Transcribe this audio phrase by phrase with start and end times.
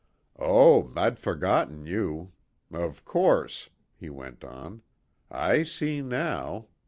[0.39, 2.31] "Oh, I'd forgotten you.
[2.73, 4.81] Of course," he went on.
[5.29, 6.69] "I see now.